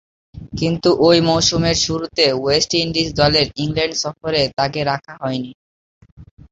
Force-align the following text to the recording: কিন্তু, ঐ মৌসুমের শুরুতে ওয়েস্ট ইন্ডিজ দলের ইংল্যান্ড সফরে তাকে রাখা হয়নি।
কিন্তু, 0.59 0.89
ঐ 1.01 1.19
মৌসুমের 1.27 1.77
শুরুতে 1.79 2.25
ওয়েস্ট 2.35 2.71
ইন্ডিজ 2.81 3.09
দলের 3.15 3.47
ইংল্যান্ড 3.63 3.95
সফরে 4.03 4.41
তাকে 4.57 4.79
রাখা 4.89 5.13
হয়নি। 5.21 5.51